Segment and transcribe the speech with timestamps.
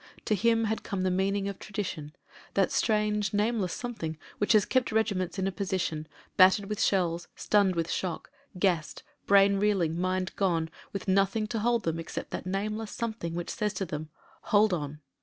[0.25, 2.15] To him had come the meaning of tradition—
[2.55, 7.75] that strange, nameless something which has kept regiments in a position, battered with shells, stunned
[7.75, 12.89] with shock, gassed, brain reeling, mind gone, with nothing to hold them except that nameless
[12.89, 14.09] something which says to them,
[14.45, 15.01] "Hold on!"